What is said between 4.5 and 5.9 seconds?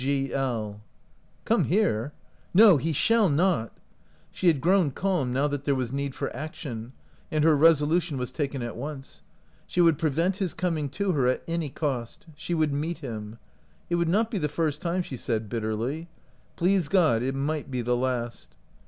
grown calm now that there